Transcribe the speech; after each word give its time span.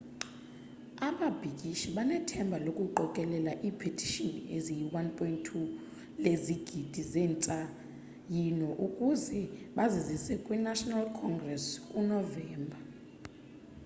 ababhikishi 1.07 1.87
banethemba 1.95 2.57
lokuqokelela 2.65 3.53
ipetishini 3.69 4.39
eziyi 4.55 4.85
1.2 4.89 5.49
lezigidi 6.23 7.01
zentsayino 7.11 8.69
ukuze 8.87 9.39
bazizise 9.75 10.33
kwi 10.43 10.57
national 10.69 11.05
congress 11.21 11.65
ku 11.89 11.99
novemba 12.11 12.77